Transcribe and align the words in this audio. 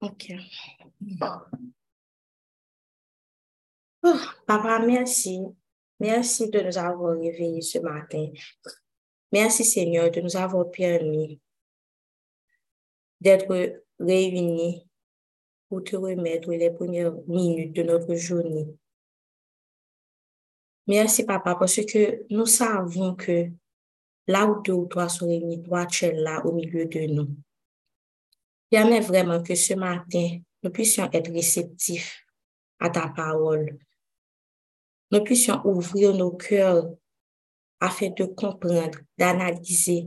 Ok. 0.00 0.32
Oh, 4.02 4.18
papa, 4.46 4.80
merci. 4.80 5.40
Merci 6.00 6.50
de 6.50 6.60
nous 6.60 6.76
avoir 6.76 7.16
réveillés 7.16 7.60
ce 7.60 7.78
matin. 7.78 8.32
Merci 9.30 9.64
Seigneur 9.64 10.10
de 10.10 10.20
nous 10.20 10.36
avoir 10.36 10.68
permis 10.72 11.40
d'être 13.20 13.80
réunis 14.00 14.84
pour 15.68 15.84
te 15.84 15.94
remettre 15.94 16.50
les 16.50 16.72
premières 16.72 17.14
minutes 17.28 17.76
de 17.76 17.84
notre 17.84 18.16
journée. 18.16 18.76
Merci 20.88 21.24
papa 21.24 21.54
parce 21.54 21.76
que 21.86 22.26
nous 22.28 22.46
savons 22.46 23.14
que 23.14 23.48
là 24.26 24.46
où 24.46 24.62
deux 24.62 24.72
ou 24.72 24.86
trois 24.86 25.08
sont 25.08 25.26
réunis, 25.26 25.62
toi 25.62 25.86
tu 25.86 26.04
es 26.04 26.12
là 26.12 26.44
au 26.44 26.52
milieu 26.52 26.86
de 26.86 27.00
nous. 27.06 27.28
Permets 28.70 29.00
vraiment 29.00 29.42
que 29.42 29.54
ce 29.54 29.74
matin, 29.74 30.38
nous 30.62 30.70
puissions 30.70 31.10
être 31.12 31.32
réceptifs 31.32 32.24
à 32.78 32.88
ta 32.90 33.08
parole. 33.08 33.78
Nous 35.10 35.22
puissions 35.22 35.60
ouvrir 35.66 36.14
nos 36.14 36.30
cœurs 36.32 36.86
afin 37.80 38.10
de 38.10 38.24
comprendre, 38.24 38.98
d'analyser 39.18 40.06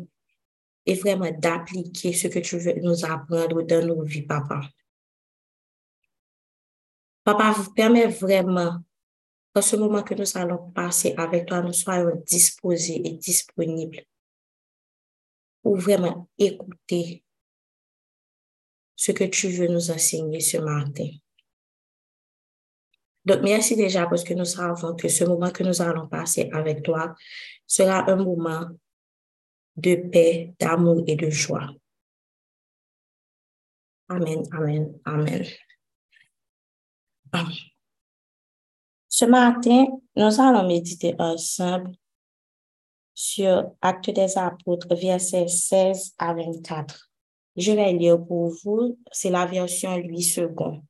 et 0.86 0.96
vraiment 0.96 1.32
d'appliquer 1.32 2.14
ce 2.14 2.28
que 2.28 2.40
tu 2.40 2.58
veux 2.58 2.80
nous 2.82 3.06
apprendre 3.06 3.62
dans 3.64 3.86
nos 3.86 4.02
vies, 4.04 4.22
papa. 4.22 4.62
Papa, 7.24 7.52
vous 7.52 7.74
permet 7.74 8.08
vraiment, 8.08 8.78
dans 9.56 9.62
ce 9.62 9.78
moment 9.78 10.04
que 10.04 10.14
nous 10.14 10.38
allons 10.38 10.70
passer 10.72 11.16
avec 11.18 11.46
toi, 11.46 11.62
nous 11.62 11.72
soyons 11.72 12.22
disposés 12.28 13.02
et 13.08 13.14
disponibles 13.14 14.02
pour 15.64 15.78
vraiment 15.78 16.30
écouter 16.38 17.24
ce 18.98 19.14
que 19.14 19.24
tu 19.24 19.48
veux 19.48 19.68
nous 19.68 19.92
enseigner 19.92 20.42
ce 20.42 20.58
matin. 20.58 21.10
Donc, 23.24 23.42
merci 23.44 23.78
déjà 23.78 24.06
parce 24.08 24.26
que 24.26 24.34
nous 24.34 24.46
savons 24.46 24.94
que 24.94 25.08
ce 25.08 25.24
moment 25.24 25.52
que 25.52 25.64
nous 25.64 25.82
allons 25.82 26.08
passer 26.08 26.50
avec 26.52 26.84
toi 26.84 27.16
sera 27.66 28.12
un 28.12 28.18
moment 28.18 28.70
de 29.78 29.96
paix, 29.96 30.54
d'amour 30.60 31.04
et 31.08 31.16
de 31.16 31.30
joie. 31.30 31.70
Amen, 34.10 34.44
amen, 34.52 35.00
amen. 35.06 35.46
Ce 39.18 39.24
matin, 39.24 39.86
nous 40.18 40.42
allons 40.42 40.68
méditer 40.68 41.16
ensemble 41.20 41.92
sur 43.14 43.72
Acte 43.82 44.10
des 44.10 44.38
Apôtres, 44.38 44.94
versets 44.94 45.48
16 45.48 46.16
à 46.18 46.34
24. 46.34 47.10
Je 47.56 47.72
vais 47.72 47.94
lire 47.94 48.22
pour 48.22 48.54
vous, 48.62 49.00
c'est 49.14 49.30
la 49.30 49.46
version 49.46 49.96
8 49.96 50.22
secondes. 50.22 50.82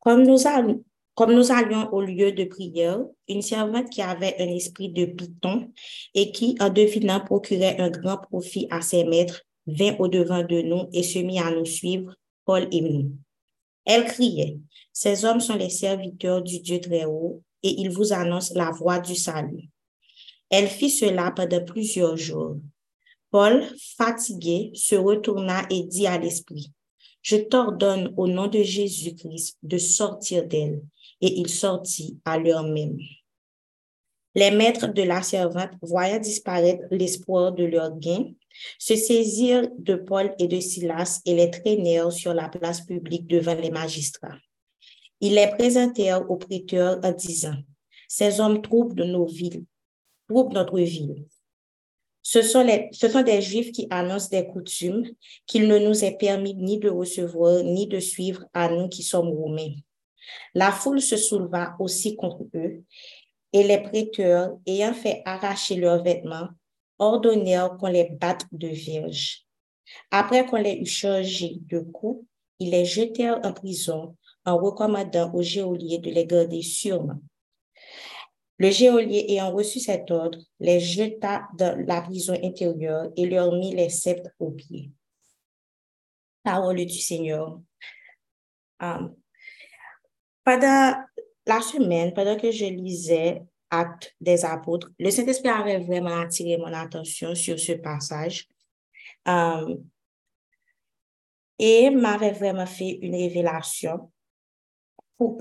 Comme 0.00 0.24
nous, 0.24 0.46
allons, 0.46 0.84
comme 1.14 1.32
nous 1.32 1.50
allions 1.50 1.90
au 1.90 2.02
lieu 2.02 2.32
de 2.32 2.44
prière, 2.44 3.00
une 3.26 3.40
servante 3.40 3.88
qui 3.88 4.02
avait 4.02 4.36
un 4.40 4.48
esprit 4.48 4.90
de 4.90 5.06
python 5.06 5.72
et 6.12 6.32
qui, 6.32 6.54
en 6.60 6.68
devinant, 6.68 7.24
procurait 7.24 7.80
un 7.80 7.88
grand 7.88 8.18
profit 8.18 8.66
à 8.70 8.82
ses 8.82 9.04
maîtres, 9.04 9.40
vint 9.66 9.96
au-devant 9.98 10.42
de 10.42 10.60
nous 10.60 10.90
et 10.92 11.02
se 11.02 11.20
mit 11.20 11.40
à 11.40 11.50
nous 11.50 11.64
suivre, 11.64 12.14
Paul 12.44 12.68
et 12.70 12.82
nous. 12.82 13.16
Elle 13.84 14.04
criait, 14.04 14.58
Ces 14.92 15.24
hommes 15.24 15.40
sont 15.40 15.56
les 15.56 15.70
serviteurs 15.70 16.42
du 16.42 16.60
Dieu 16.60 16.80
très 16.80 17.04
haut 17.04 17.42
et 17.62 17.80
ils 17.80 17.90
vous 17.90 18.12
annoncent 18.12 18.54
la 18.54 18.70
voie 18.70 18.98
du 18.98 19.14
salut. 19.14 19.68
Elle 20.50 20.68
fit 20.68 20.90
cela 20.90 21.30
pendant 21.30 21.64
plusieurs 21.64 22.16
jours. 22.16 22.56
Paul, 23.30 23.64
fatigué, 23.96 24.70
se 24.74 24.94
retourna 24.94 25.62
et 25.70 25.84
dit 25.84 26.06
à 26.06 26.18
l'Esprit, 26.18 26.70
Je 27.22 27.36
t'ordonne 27.36 28.12
au 28.16 28.28
nom 28.28 28.46
de 28.46 28.62
Jésus-Christ 28.62 29.56
de 29.62 29.78
sortir 29.78 30.46
d'elle. 30.46 30.82
Et 31.22 31.38
il 31.38 31.48
sortit 31.48 32.18
à 32.24 32.36
l'heure 32.36 32.64
même. 32.64 32.98
Les 34.34 34.50
maîtres 34.50 34.88
de 34.88 35.02
la 35.02 35.22
servante, 35.22 35.70
voyant 35.80 36.18
disparaître 36.18 36.84
l'espoir 36.90 37.52
de 37.52 37.64
leur 37.64 37.96
gain, 37.98 38.32
se 38.78 38.96
saisirent 38.96 39.68
de 39.78 39.94
Paul 39.94 40.34
et 40.38 40.48
de 40.48 40.60
Silas 40.60 41.20
et 41.24 41.34
les 41.34 41.50
traînèrent 41.50 42.12
sur 42.12 42.34
la 42.34 42.48
place 42.48 42.80
publique 42.82 43.26
devant 43.26 43.54
les 43.54 43.70
magistrats. 43.70 44.38
Ils 45.20 45.34
les 45.34 45.48
présentèrent 45.48 46.28
aux 46.30 46.36
prêteurs 46.36 47.00
en 47.04 47.12
disant, 47.12 47.56
Ces 48.08 48.40
hommes 48.40 48.62
troublent 48.62 48.96
de 48.96 49.04
nos 49.04 49.26
villes, 49.26 49.64
notre 50.28 50.78
ville 50.78 51.26
ce 52.22 52.40
sont 52.40 53.22
des 53.22 53.42
Juifs 53.42 53.72
qui 53.72 53.86
annoncent 53.90 54.28
des 54.30 54.46
coutumes 54.46 55.04
qu'il 55.46 55.66
ne 55.66 55.78
nous 55.78 56.04
est 56.04 56.16
permis 56.16 56.54
ni 56.54 56.78
de 56.78 56.88
recevoir 56.88 57.64
ni 57.64 57.88
de 57.88 57.98
suivre 57.98 58.44
à 58.54 58.68
nous 58.68 58.88
qui 58.88 59.02
sommes 59.02 59.30
Romains. 59.30 59.74
La 60.54 60.70
foule 60.70 61.02
se 61.02 61.16
souleva 61.16 61.74
aussi 61.80 62.14
contre 62.14 62.44
eux 62.54 62.84
et 63.52 63.64
les 63.64 63.82
prêteurs, 63.82 64.56
ayant 64.66 64.94
fait 64.94 65.20
arracher 65.24 65.74
leurs 65.74 66.02
vêtements, 66.02 66.48
ordonnèrent 66.98 67.76
qu'on 67.78 67.88
les 67.88 68.10
batte 68.10 68.46
de 68.52 68.68
vierges. 68.68 69.46
Après 70.10 70.46
qu'on 70.46 70.56
les 70.56 70.74
eut 70.74 70.86
chargés 70.86 71.58
de 71.60 71.80
coups, 71.80 72.26
ils 72.58 72.70
les 72.70 72.84
jetèrent 72.84 73.40
en 73.44 73.52
prison 73.52 74.16
en 74.44 74.56
recommandant 74.56 75.32
aux 75.34 75.42
geôliers 75.42 75.98
de 75.98 76.10
les 76.10 76.26
garder 76.26 76.62
sûrement. 76.62 77.20
Le 78.58 78.70
geôlier 78.70 79.26
ayant 79.28 79.52
reçu 79.52 79.80
cet 79.80 80.10
ordre, 80.10 80.38
les 80.60 80.78
jeta 80.78 81.48
dans 81.58 81.76
la 81.86 82.00
prison 82.02 82.34
intérieure 82.42 83.10
et 83.16 83.26
leur 83.26 83.52
mit 83.52 83.74
les 83.74 83.88
sceptres 83.88 84.30
aux 84.38 84.52
pieds. 84.52 84.92
Parole 86.44 86.84
du 86.84 86.98
Seigneur. 86.98 87.60
Pendant 88.78 89.14
la 91.46 91.60
semaine, 91.60 92.14
pendant 92.14 92.36
que 92.36 92.50
je 92.50 92.66
lisais 92.66 93.42
Actes 93.74 94.14
des 94.20 94.44
apôtres, 94.44 94.90
le 94.98 95.10
Saint-Esprit 95.10 95.48
avait 95.48 95.78
vraiment 95.78 96.20
attiré 96.20 96.58
mon 96.58 96.72
attention 96.74 97.34
sur 97.34 97.58
ce 97.58 97.72
passage 97.72 98.46
um, 99.26 99.82
et 101.58 101.88
m'avait 101.88 102.32
vraiment 102.32 102.66
fait 102.66 102.98
une 103.00 103.14
révélation 103.14 104.12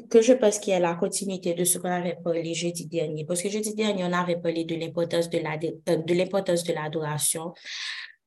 que 0.09 0.21
je 0.21 0.33
pense 0.33 0.59
qu'il 0.59 0.73
y 0.73 0.75
a 0.75 0.79
la 0.79 0.95
continuité 0.95 1.53
de 1.53 1.63
ce 1.63 1.77
qu'on 1.77 1.89
avait 1.89 2.17
parlé 2.23 2.53
jeudi 2.53 2.85
dernier. 2.85 3.25
Parce 3.25 3.41
que 3.41 3.49
jeudi 3.49 3.73
dernier, 3.73 4.03
on 4.03 4.13
avait 4.13 4.37
parlé 4.37 4.63
de 4.63 4.75
l'importance 4.75 5.29
de 5.29 5.39
la, 5.39 5.55
euh, 5.55 5.97
de 5.97 6.13
de 6.13 6.73
l'adoration, 6.73 7.53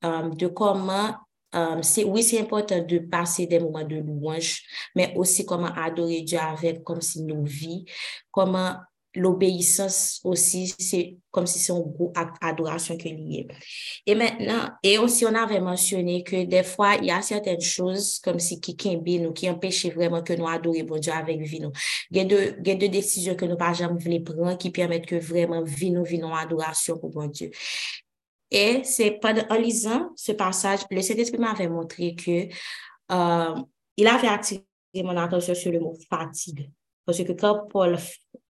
euh, 0.04 0.28
de 0.30 0.46
comment 0.48 1.14
euh, 1.54 1.80
c'est, 1.82 2.04
oui, 2.04 2.22
c'est 2.22 2.40
important 2.40 2.80
de 2.80 2.98
passer 2.98 3.46
des 3.46 3.60
moments 3.60 3.84
de 3.84 3.96
louange, 3.96 4.62
mais 4.96 5.14
aussi 5.16 5.46
comment 5.46 5.72
adorer 5.76 6.22
Dieu 6.22 6.38
avec 6.38 6.82
comme 6.82 7.00
si 7.00 7.22
nos 7.22 7.44
vies, 7.44 7.84
comment 8.30 8.74
l'obéissance 9.14 10.20
aussi, 10.24 10.74
c'est 10.78 11.16
comme 11.30 11.46
si 11.46 11.58
c'est 11.58 11.72
un 11.72 11.80
gros 11.80 12.12
acte 12.14 12.40
d'adoration 12.42 12.96
que 12.96 13.08
lié. 13.08 13.46
Et 14.06 14.14
maintenant, 14.14 14.70
et 14.82 14.98
aussi 14.98 15.24
on 15.24 15.34
avait 15.34 15.60
mentionné 15.60 16.22
que 16.22 16.44
des 16.44 16.62
fois, 16.62 16.94
il 16.96 17.06
y 17.06 17.10
a 17.10 17.22
certaines 17.22 17.60
choses 17.60 18.18
comme 18.20 18.38
si 18.38 18.60
qui 18.60 18.76
nous, 19.20 19.32
qui 19.32 19.48
empêchent 19.48 19.86
vraiment 19.86 20.22
que 20.22 20.32
nous 20.32 20.48
adorions 20.48 20.84
bon 20.84 20.98
Dieu 20.98 21.12
avec 21.12 21.40
vie 21.40 21.60
nous. 21.60 21.72
Il 22.10 22.18
y 22.18 22.20
a 22.20 22.24
deux, 22.24 22.56
il 22.60 22.68
y 22.68 22.70
a 22.72 22.74
deux 22.74 22.88
décisions 22.88 23.34
que 23.34 23.44
nous 23.44 23.56
pas 23.56 23.72
jamais 23.72 24.02
voulu 24.02 24.22
prendre 24.22 24.58
qui 24.58 24.70
permettent 24.70 25.06
que 25.06 25.16
vraiment 25.16 25.62
vie 25.62 25.90
nous, 25.90 26.04
vie 26.04 26.18
nous, 26.18 26.34
adoration 26.34 26.98
pour 26.98 27.10
bon 27.10 27.26
Dieu. 27.26 27.50
Et 28.50 28.82
c'est 28.84 29.18
en 29.24 29.56
lisant 29.56 30.10
ce 30.16 30.32
passage, 30.32 30.80
le 30.90 31.00
Saint-Esprit 31.00 31.38
m'avait 31.38 31.68
montré 31.68 32.14
que 32.14 32.48
euh, 33.12 33.62
il 33.96 34.06
avait 34.06 34.28
attiré 34.28 34.64
mon 34.96 35.16
attention 35.16 35.54
sur 35.54 35.72
le 35.72 35.80
mot 35.80 35.96
fatigue. 36.08 36.70
Parce 37.04 37.22
que 37.22 37.32
quand 37.32 37.66
Paul 37.68 37.98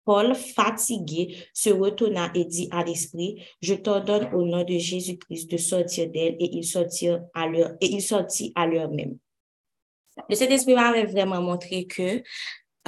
Paul, 0.09 0.35
fatigué, 0.35 1.37
se 1.53 1.69
retourna 1.69 2.31
et 2.35 2.47
dit 2.47 2.67
à 2.71 2.83
l'esprit, 2.83 3.45
je 3.61 3.75
t'ordonne 3.75 4.33
au 4.33 4.43
nom 4.43 4.65
de 4.65 4.79
Jésus-Christ 4.79 5.51
de 5.51 5.59
sortir 5.59 6.11
d'elle 6.11 6.35
et 6.41 6.49
il 6.57 6.65
sortit 6.65 7.11
à 7.35 7.47
l'heure, 7.47 7.73
et 7.83 7.93
il 7.93 8.01
sortit 8.01 8.51
à 8.55 8.67
l'heure 8.67 8.91
même. 8.91 9.19
Le 10.31 10.35
Saint-Esprit 10.35 10.73
m'avait 10.73 11.05
vraiment 11.05 11.43
montré 11.43 11.85
que 11.85 12.23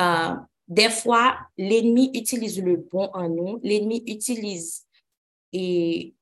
euh, 0.00 0.34
des 0.66 0.88
fois, 0.88 1.36
l'ennemi 1.58 2.10
utilise 2.14 2.58
le 2.58 2.76
bon 2.76 3.10
en 3.12 3.28
nous, 3.28 3.60
l'ennemi 3.62 4.02
utilise 4.06 4.86
et 5.52 6.14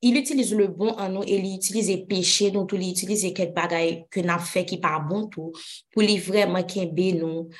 il 0.00 0.16
utilise 0.16 0.54
le 0.54 0.68
bon 0.68 0.92
en 0.92 1.10
nous 1.10 1.24
et 1.24 1.36
il 1.36 1.56
utilise 1.56 1.88
les 1.88 2.06
péchés, 2.06 2.50
donc 2.50 2.70
il 2.72 2.88
utilise 2.88 3.30
quelques 3.34 3.52
bagailles 3.52 4.06
que 4.10 4.20
n'a 4.20 4.38
fait 4.38 4.64
qui 4.64 4.78
pas 4.78 4.98
bon 4.98 5.26
tout, 5.26 5.52
pour 5.92 6.02
lui 6.02 6.16
vraiment 6.16 6.62
qu'il 6.62 7.18
nous, 7.18 7.50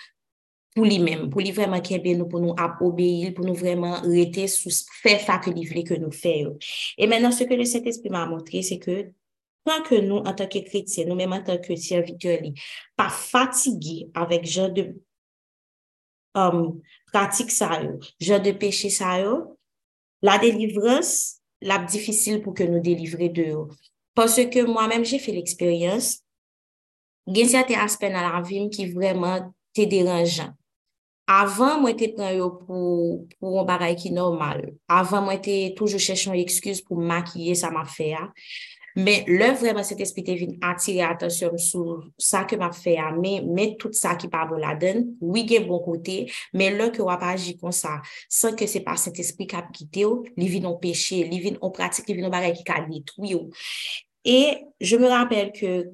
pour 0.77 0.85
lui-même, 0.85 1.31
pour 1.31 1.41
lui 1.41 1.53
vraiment 1.53 1.81
qu'il 1.81 2.19
nous, 2.19 2.29
pour 2.29 2.39
nous 2.39 2.55
obéir, 2.83 3.33
pour 3.33 3.47
nous 3.47 3.55
vraiment 3.55 3.99
rester 4.03 4.47
sous, 4.47 4.69
faire 5.03 5.21
ça 5.21 5.39
que 5.39 5.49
lui 5.49 5.83
que 5.83 5.95
nous 5.95 6.13
fassions. 6.13 6.59
Et 6.99 7.07
maintenant, 7.07 7.33
ce 7.33 7.45
que 7.45 7.55
le 7.55 7.65
Saint-Esprit 7.65 8.11
m'a 8.11 8.27
montré, 8.27 8.61
c'est 8.61 8.79
que 8.79 9.11
tant 9.65 9.83
que 9.83 9.95
nous, 9.95 10.17
en 10.17 10.35
tant 10.35 10.47
que 10.47 10.59
chrétiens, 10.59 11.07
nous-mêmes 11.07 11.33
en 11.33 11.43
tant 11.43 11.57
que 11.57 11.75
serviteurs, 11.77 12.41
pas 12.95 13.09
fatigués 13.09 14.11
avec 14.13 14.45
genre 14.45 14.71
de 14.71 15.01
um, 16.35 16.79
pratique 17.11 17.51
ça, 17.51 17.81
genre 18.21 18.43
de 18.43 18.53
péché 18.53 18.91
ça, 18.91 19.17
la 20.21 20.39
délivrance, 20.39 21.41
la 21.63 21.79
difficile 21.79 22.43
pour 22.43 22.53
que 22.53 22.65
nous 22.65 22.81
délivrer 22.81 23.31
de 23.31 23.45
eux. 23.45 23.69
Parce 24.15 24.37
que 24.37 24.67
moi-même, 24.67 25.07
j'ai 25.07 25.19
fait 25.19 25.33
l'expérience. 25.33 26.21
Il 27.27 27.39
y 27.39 27.43
a 27.43 27.49
certains 27.49 27.81
aspects 27.81 28.03
dans 28.03 28.31
la 28.31 28.43
vie 28.43 28.69
qui 28.69 28.91
vraiment 28.91 29.55
te 29.73 29.81
dérangeant. 29.83 30.53
Avant, 31.29 31.81
moi, 31.81 31.93
te 31.95 32.07
pren 32.15 32.37
yo 32.37 32.51
pour, 32.51 33.27
un 33.43 33.65
bagay 33.67 33.97
qui 33.97 34.13
normal. 34.13 34.75
Avant, 34.89 35.23
moi, 35.23 35.39
te 35.39 35.75
toujours 35.75 35.99
cherchant 35.99 36.33
une 36.33 36.41
excuse 36.41 36.81
pour 36.81 36.99
maquiller 36.99 37.57
ça 37.57 37.71
m'a 37.71 37.85
fait. 37.85 38.15
Mais 38.95 39.25
là, 39.27 39.53
vraiment, 39.53 39.83
cet 39.83 40.01
esprit 40.01 40.25
te 40.25 40.31
vient 40.31 40.57
attirer 40.63 41.03
attention 41.03 41.59
sur 41.59 42.09
ça 42.17 42.45
que 42.45 42.57
m'a 42.57 42.73
fait, 42.73 42.97
mais, 43.21 43.43
mais 43.45 43.77
tout 43.77 43.93
ça 43.93 44.15
qui 44.15 44.29
parle 44.29 44.59
la 44.59 44.75
donne, 44.75 45.17
oui, 45.21 45.43
il 45.45 45.53
y 45.53 45.57
a 45.59 45.61
bon 45.61 45.81
côté, 45.81 46.33
mais 46.55 46.71
là 46.71 46.89
que 46.89 47.03
on 47.03 47.07
pas 47.07 47.31
agir 47.31 47.57
comme 47.61 47.73
ça, 47.73 48.01
sans 48.29 48.55
que 48.55 48.67
c'est 48.67 48.81
pas 48.81 48.97
cet 48.97 49.19
esprit 49.19 49.47
qui 49.47 49.57
a 49.57 49.63
quitté, 49.63 50.07
il 50.37 50.49
vient 50.49 50.65
en 50.65 50.77
péché, 50.77 51.29
il 51.31 51.41
vient 51.41 51.59
en 51.61 51.71
pratique, 51.71 52.07
il 52.09 52.17
vient 52.17 52.29
en 52.29 52.31
bagay 52.31 52.55
qui 52.55 52.65
a 52.73 52.81
détruit. 52.89 53.37
Et 54.25 54.59
je 54.81 54.97
me 54.97 55.09
rappelle 55.09 55.53
que 55.53 55.91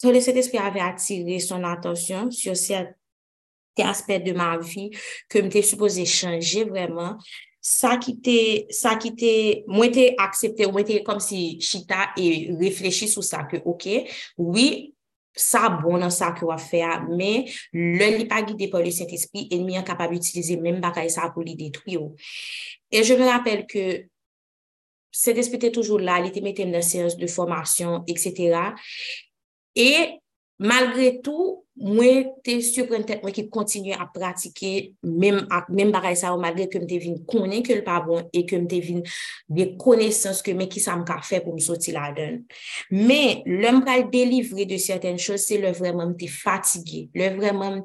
quand 0.00 0.20
cet 0.20 0.36
esprit 0.36 0.58
avait 0.58 0.80
attiré 0.80 1.38
son 1.40 1.62
attention 1.62 2.30
sur 2.30 2.56
cette 2.56 2.96
aspect 3.82 4.20
de 4.20 4.32
ma 4.32 4.58
vie 4.58 4.90
que 5.28 5.38
m'était 5.38 5.62
supposé 5.62 6.04
changer 6.04 6.64
vraiment. 6.64 7.16
Ça 7.60 7.96
qui 7.96 8.12
était, 8.12 8.66
ça 8.70 8.94
qui 8.94 9.08
était, 9.08 9.64
moi 9.66 9.86
était 9.86 10.14
accepté, 10.18 10.66
moi 10.66 10.82
était 10.82 11.02
comme 11.02 11.18
si 11.18 11.60
chita 11.60 12.10
et 12.16 12.54
réfléchi 12.58 13.08
sur 13.08 13.24
ça 13.24 13.42
que, 13.42 13.56
ok, 13.64 13.88
oui, 14.38 14.94
ça 15.36 15.68
bon 15.68 15.98
dans 15.98 16.10
ça 16.10 16.32
que 16.32 16.46
va 16.46 16.56
faire, 16.56 17.06
mais 17.10 17.44
le 17.72 18.18
n'est 18.18 18.26
pas 18.26 18.42
guidé 18.42 18.68
par 18.68 18.82
le 18.82 18.90
Saint-Esprit, 18.90 19.48
ennemi 19.50 19.76
est 19.76 19.84
capable 19.84 20.14
d'utiliser 20.14 20.56
même 20.56 20.80
bagaille 20.80 21.10
ça 21.10 21.30
pour 21.30 21.42
les 21.42 21.54
détruire. 21.54 22.08
Et 22.90 23.04
je 23.04 23.14
me 23.14 23.26
rappelle 23.26 23.66
que 23.66 24.06
cet 25.12 25.36
esprit 25.38 25.56
était 25.56 25.72
toujours 25.72 25.98
là, 25.98 26.20
il 26.20 26.26
était 26.26 26.40
mis 26.40 26.54
dans 26.54 26.70
la 26.70 26.82
séance 26.82 27.16
de 27.16 27.26
formation, 27.26 28.02
etc. 28.06 28.58
Et 29.74 30.18
malgré 30.58 31.20
tout, 31.20 31.65
moi, 31.78 32.24
te 32.42 32.60
surprendre 32.60 33.04
moi 33.22 33.30
qui 33.30 33.48
continue 33.50 33.92
à 33.92 34.08
pratiquer 34.12 34.94
même 35.02 35.46
même 35.68 35.92
pareil 35.92 36.16
ça 36.16 36.34
malgré 36.36 36.68
que 36.68 36.78
me 36.78 36.86
devine 36.86 37.24
connaître 37.26 37.68
que 37.68 37.74
le 37.74 37.84
pas 37.84 38.00
bon 38.00 38.26
et 38.32 38.46
que 38.46 38.56
me 38.56 38.66
devine 38.66 39.02
des 39.48 39.76
connaissances 39.76 40.40
que 40.40 40.52
mais 40.52 40.68
qui 40.68 40.80
ça 40.80 40.96
me 40.96 41.04
fait 41.22 41.40
pour 41.40 41.54
me 41.54 41.60
sortir 41.60 42.00
là-dedans. 42.00 42.38
Mais 42.90 43.42
l'homme 43.44 43.84
va 43.84 44.02
délivrer 44.02 44.64
de 44.64 44.76
certaines 44.78 45.18
choses, 45.18 45.40
c'est 45.40 45.58
le 45.58 45.70
vraiment 45.72 46.06
me 46.06 46.26
fatigué, 46.26 47.10
le 47.14 47.36
vraiment 47.36 47.70
me 47.70 47.82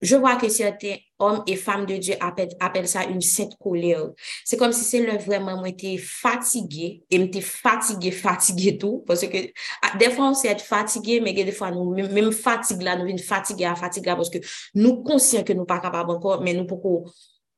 Je 0.00 0.16
vois 0.16 0.36
que 0.36 0.48
certains 0.48 0.96
hommes 1.18 1.42
et 1.46 1.56
femmes 1.56 1.84
de 1.84 1.96
Dieu 1.96 2.14
appellent, 2.20 2.56
appellent 2.58 2.88
ça 2.88 3.04
une 3.04 3.20
sainte 3.20 3.56
colère. 3.58 4.08
C'est 4.44 4.56
comme 4.56 4.72
si 4.72 4.84
c'est 4.84 5.00
le 5.00 5.18
vraiment, 5.18 5.56
moi, 5.56 5.68
j'étais 5.68 5.98
fatigué, 5.98 7.02
et 7.10 7.18
j'étais 7.18 7.40
fatigué, 7.40 8.10
fatigué 8.10 8.78
tout, 8.78 9.04
parce 9.06 9.26
que 9.26 9.38
ah, 9.82 9.96
des 9.98 10.10
fois, 10.10 10.30
on 10.30 10.34
sait 10.34 10.48
être 10.48 10.64
fatigué, 10.64 11.20
mais 11.20 11.32
des 11.32 11.52
fois, 11.52 11.70
nous, 11.70 11.94
même 11.94 12.32
fatigue 12.32 12.82
là, 12.82 12.96
nous 12.96 13.04
venons 13.04 13.18
fatigué 13.18 13.64
à 13.66 13.74
fatiguer 13.74 14.14
parce 14.16 14.30
que 14.30 14.38
nous 14.74 15.02
conscients 15.02 15.44
que 15.44 15.52
nous 15.52 15.64
pas 15.66 15.80
capables 15.80 16.10
encore, 16.10 16.42
mais 16.42 16.54
nous 16.54 16.66
pouvons 16.66 17.04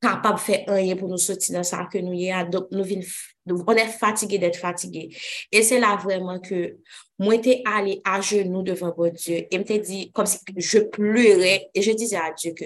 capable 0.03 0.35
de 0.35 0.41
faire 0.41 0.65
rien 0.67 0.97
pour 0.97 1.09
nous 1.09 1.17
sortir 1.17 1.57
dans 1.57 1.63
ça 1.63 1.89
que 1.91 1.99
nous 1.99 2.13
y 2.13 2.31
a. 2.31 2.45
Donc, 2.45 2.67
on 2.71 3.75
est 3.75 3.87
fatigué 3.87 4.39
d'être 4.39 4.59
fatigué. 4.59 5.17
Et 5.51 5.63
c'est 5.63 5.79
là 5.79 5.97
vraiment 5.97 6.41
que 6.41 6.77
moi, 7.19 7.35
j'étais 7.35 7.63
allé 7.65 8.01
à 8.05 8.21
genoux 8.21 8.63
devant 8.63 8.93
Dieu 9.13 9.47
et 9.49 9.59
me 9.59 9.79
dit 9.79 10.11
comme 10.11 10.27
si 10.27 10.39
je 10.57 10.79
pleurais 10.81 11.71
et 11.73 11.81
je 11.81 11.93
disais 11.93 12.17
à 12.17 12.33
Dieu 12.33 12.53
que 12.53 12.65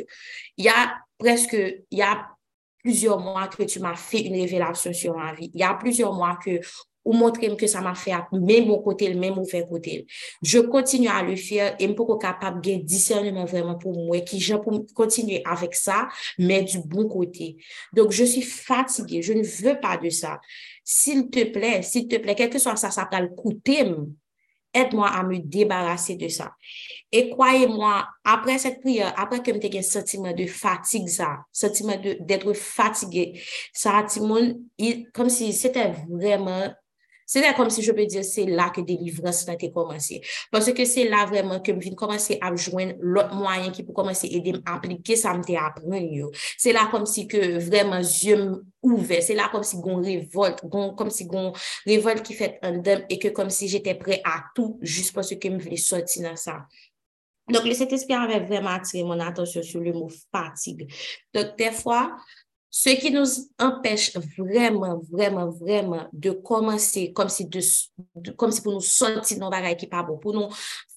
il 0.57 0.65
y 0.65 0.69
a 0.69 0.97
presque, 1.19 1.55
il 1.91 1.99
y 1.99 2.03
a 2.03 2.27
plusieurs 2.83 3.19
mois 3.19 3.49
que 3.49 3.65
tu 3.65 3.81
m'as 3.81 3.97
fait 3.97 4.21
une 4.21 4.41
révélation 4.41 4.93
sur 4.93 5.15
ma 5.15 5.35
vie. 5.35 5.51
Il 5.53 5.61
y 5.61 5.65
a 5.65 5.75
plusieurs 5.75 6.15
mois 6.15 6.39
que 6.43 6.61
ou 7.07 7.13
montrer 7.13 7.57
que 7.57 7.67
ça 7.69 7.81
m'a 7.81 7.95
fait 7.95 8.13
même 8.33 8.67
bon 8.67 8.83
côté, 8.83 9.09
le 9.09 9.19
même 9.19 9.37
mauvais 9.37 9.65
côté. 9.67 10.07
Je 10.43 10.59
continue 10.59 11.07
à 11.07 11.23
le 11.23 11.37
faire 11.37 11.77
et 11.79 11.87
je 11.87 11.93
suis 11.93 12.19
capable 12.21 12.61
de 12.61 12.75
discernement 12.83 13.45
vraiment 13.45 13.77
pour 13.77 13.95
moi, 13.95 14.21
qui 14.21 14.41
je 14.41 14.57
pour 14.57 14.85
continuer 14.93 15.41
avec 15.45 15.75
ça, 15.75 16.09
mais 16.37 16.65
du 16.65 16.81
bon 16.81 17.09
côté. 17.09 17.57
Donc, 17.93 18.11
je 18.11 18.25
suis 18.25 18.43
fatiguée. 18.43 19.23
Je 19.23 19.33
ne 19.33 19.45
veux 19.45 19.79
pas 19.79 19.97
de 19.97 20.11
ça. 20.11 20.41
S'il 20.85 21.31
te 21.31 21.45
plaît, 21.45 21.83
s'il 21.83 22.09
te 22.09 22.17
plaît, 22.17 22.35
quel 22.35 22.51
que 22.51 22.59
soit 22.59 22.77
ça, 22.77 22.91
ça 22.91 23.09
va 23.11 23.21
le 23.21 23.29
coûter, 23.29 23.85
aide-moi 24.75 25.09
à 25.09 25.23
me 25.23 25.39
débarrasser 25.39 26.17
de 26.17 26.29
ça. 26.29 26.53
Et 27.13 27.31
croyez-moi, 27.31 28.07
après 28.25 28.59
cette 28.59 28.81
prière, 28.81 29.15
après 29.17 29.41
que 29.41 29.53
j'ai 29.53 29.79
un 29.79 29.83
sentiment 29.83 30.33
de 30.33 30.47
fatigue, 30.47 31.09
ça, 31.09 31.45
sentiment 31.53 31.97
d'être 32.21 32.53
fatigué, 32.53 33.41
ça, 33.73 34.05
comme 35.15 35.31
si 35.31 35.53
c'était 35.53 35.93
vraiment 36.11 36.69
c'est 37.27 37.55
comme 37.55 37.71
si 37.71 37.83
je 37.83 37.93
peux 37.93 38.07
dire, 38.07 38.25
c'est 38.25 38.47
là 38.47 38.71
que 38.71 38.81
délivrance 38.81 39.49
a 39.49 39.57
commencé. 39.57 40.21
Parce 40.51 40.73
que 40.73 40.85
c'est 40.85 41.09
là 41.09 41.27
vraiment 41.27 41.61
que 41.61 41.73
je 41.73 41.79
viens 41.79 41.95
commencer 41.95 42.39
à 42.41 42.55
joindre 42.55 42.95
l'autre 43.01 43.35
moyen 43.35 43.73
qui 43.73 43.83
peut 43.83 43.93
commencer 43.93 44.29
à 44.33 44.37
aider 44.37 44.55
à 44.65 44.77
appliquer 44.77 45.17
ça. 45.17 45.39
C'est 46.57 46.73
là 46.73 46.89
comme 46.91 47.05
si 47.05 47.27
que 47.27 47.59
vraiment 47.59 47.99
yeux 47.99 48.65
ouverts. 48.83 49.23
C'est 49.23 49.35
là 49.35 49.49
comme 49.51 49.65
si 49.65 49.77
on 49.77 50.01
révolte, 50.01 50.61
comme 50.71 51.11
si 51.11 51.27
on 51.33 51.53
révolte 51.85 52.33
fait 52.33 52.59
un 52.63 52.79
dème 52.79 53.05
et 53.11 53.19
que 53.19 53.29
comme 53.29 53.51
si 53.51 53.67
j'étais 53.69 53.95
prêt 53.95 54.23
à 54.25 54.45
tout 54.55 54.79
juste 54.81 55.13
parce 55.13 55.35
que 55.35 55.51
je 55.51 55.57
voulais 55.57 55.77
sortir 55.77 56.31
dans 56.31 56.37
ça. 56.37 56.67
Donc, 57.49 57.65
le 57.65 57.75
Saint-Esprit 57.75 58.15
avait 58.15 58.41
vraiment 58.41 58.71
attiré 58.71 59.05
mon 59.05 59.21
attention 59.21 59.63
sur 59.63 59.81
le 59.81 59.93
mot 59.93 60.11
fatigue. 60.33 60.93
Donc, 61.33 61.57
des 61.57 61.71
fois, 61.71 62.17
Ce 62.71 62.91
qui 62.91 63.11
nous 63.11 63.27
empêche 63.59 64.17
vraiment, 64.39 65.01
vraiment, 65.11 65.51
vraiment 65.51 66.07
de 66.13 66.31
commencer 66.31 67.13
comme 67.13 67.29
si, 67.29 67.47
de, 67.47 67.61
de, 68.17 68.31
comme 68.33 68.53
si 68.53 68.61
pour 68.61 68.73
nous 68.73 68.81
sortir 68.81 69.39
nos 69.39 69.51
bagailles 69.51 69.77
qui 69.77 69.87
pas 69.87 70.03
bon, 70.03 70.19
pour 70.19 70.35
nous 70.35 70.49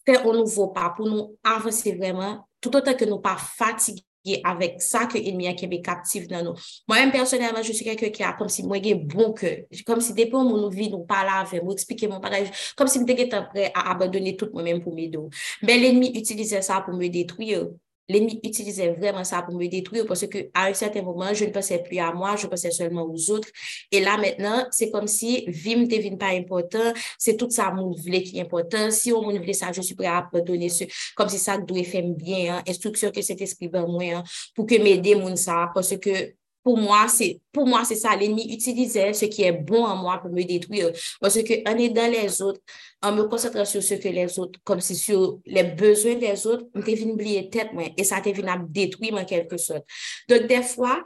faire 0.05 0.27
un 0.27 0.33
nouveau 0.33 0.67
pas, 0.67 0.93
pour 0.95 1.07
nous 1.07 1.37
avancer 1.43 1.95
vraiment, 1.95 2.47
tout 2.59 2.75
autant 2.75 2.93
que 2.93 3.05
nous 3.05 3.19
pas 3.19 3.37
fatigués 3.37 4.03
avec 4.43 4.81
ça 4.81 5.05
que 5.05 5.17
l'ennemi 5.17 5.47
a 5.47 5.53
qui 5.53 5.65
est 5.65 5.81
captif 5.81 6.27
dans 6.27 6.43
nous. 6.43 6.53
Moi-même, 6.87 7.11
personnellement, 7.11 7.63
je 7.63 7.71
suis 7.71 7.85
quelqu'un 7.85 8.09
qui 8.09 8.23
a 8.23 8.33
comme 8.33 8.49
si 8.49 8.63
moi, 8.63 8.77
j'ai 8.83 8.95
bon 8.95 9.33
cœur. 9.33 9.59
Comme 9.85 10.01
si 10.01 10.13
depuis 10.13 10.31
mon 10.31 10.69
vie, 10.69 10.89
nous 10.89 11.05
parle 11.05 11.29
avec 11.29 11.63
moi, 11.63 11.73
expliquer 11.73 12.07
mon 12.07 12.19
bagage, 12.19 12.73
comme 12.75 12.87
si 12.87 12.99
j'étais 13.07 13.27
prêt 13.27 13.71
à 13.73 13.91
abandonner 13.91 14.35
tout 14.35 14.49
moi-même 14.53 14.81
pour 14.81 14.93
m'aider. 14.93 15.19
Mais 15.63 15.77
l'ennemi 15.77 16.11
utilisait 16.15 16.61
ça 16.61 16.81
pour 16.81 16.93
me 16.93 17.07
détruire. 17.07 17.69
L'ennemi 18.09 18.39
utilisait 18.43 18.93
vraiment 18.93 19.23
ça 19.23 19.41
pour 19.43 19.55
me 19.55 19.67
détruire 19.67 20.05
parce 20.05 20.27
que 20.27 20.49
à 20.53 20.65
un 20.65 20.73
certain 20.73 21.01
moment, 21.03 21.33
je 21.33 21.45
ne 21.45 21.51
pensais 21.51 21.81
plus 21.81 21.99
à 21.99 22.11
moi, 22.11 22.35
je 22.35 22.47
pensais 22.47 22.71
seulement 22.71 23.03
aux 23.03 23.31
autres. 23.31 23.47
Et 23.91 24.01
là, 24.01 24.17
maintenant, 24.17 24.65
c'est 24.71 24.89
comme 24.89 25.07
si 25.07 25.45
ne 25.47 25.85
devine 25.85 26.17
pas 26.17 26.29
important, 26.29 26.93
c'est 27.17 27.37
tout 27.37 27.49
ça 27.49 27.71
mon 27.71 27.91
voulait 27.91 28.23
qui 28.23 28.37
est 28.37 28.41
important. 28.41 28.91
Si 28.91 29.13
on 29.13 29.21
voulait 29.21 29.53
ça, 29.53 29.71
je 29.71 29.81
suis 29.81 29.95
prêt 29.95 30.07
à 30.07 30.27
donner 30.41 30.69
ce, 30.69 30.85
comme 31.15 31.29
si 31.29 31.37
ça 31.37 31.57
doit 31.57 31.83
faire 31.83 32.03
bien, 32.03 32.57
hein, 32.57 32.63
instruction 32.67 33.11
que 33.11 33.21
cet 33.21 33.41
esprit 33.41 33.67
va 33.67 33.85
moi, 33.85 34.03
hein, 34.03 34.23
pour 34.55 34.65
que 34.65 34.75
m'aider 34.81 35.15
mon 35.15 35.35
ça, 35.35 35.69
parce 35.73 35.95
que 35.97 36.33
pour 36.63 36.77
moi, 36.77 37.07
c'est 37.07 37.39
pour 37.51 37.65
moi 37.65 37.83
c'est 37.85 37.95
ça. 37.95 38.15
L'ennemi 38.15 38.53
utilisait 38.53 39.13
ce 39.13 39.25
qui 39.25 39.43
est 39.43 39.51
bon 39.51 39.85
en 39.85 39.95
moi 39.95 40.19
pour 40.19 40.31
me 40.31 40.43
détruire. 40.43 40.91
Parce 41.21 41.41
que 41.41 41.69
en 41.69 41.77
aidant 41.77 42.07
les 42.07 42.41
autres, 42.41 42.61
en 43.01 43.13
me 43.13 43.23
concentrant 43.23 43.65
sur 43.65 43.81
ce 43.81 43.95
que 43.95 44.09
les 44.09 44.37
autres, 44.39 44.59
comme 44.63 44.81
si 44.81 44.95
sur 44.95 45.39
les 45.45 45.63
besoins 45.63 46.15
des 46.15 46.45
autres, 46.47 46.65
je 46.75 46.81
venu 46.81 47.13
oublier 47.13 47.49
tête 47.49 47.73
moi 47.73 47.83
et 47.95 48.03
ça 48.03 48.21
te 48.21 48.29
venu 48.29 48.49
détruire 48.69 49.15
en 49.15 49.25
quelque 49.25 49.57
sorte. 49.57 49.85
Donc 50.27 50.47
des 50.47 50.63
fois, 50.63 51.03